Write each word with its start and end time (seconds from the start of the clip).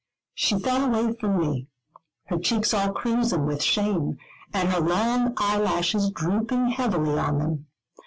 She 0.33 0.57
fell 0.57 0.85
away 0.91 1.13
from 1.13 1.39
me, 1.39 1.67
her 2.25 2.39
cheeks 2.39 2.73
all 2.73 2.91
crimson 2.91 3.45
with 3.45 3.61
shame, 3.61 4.17
and 4.51 4.69
her 4.69 4.79
long 4.79 5.35
eyelashes 5.37 6.09
drooping 6.09 6.69
heavily 6.71 7.19
on 7.19 7.37
them. 7.37 7.67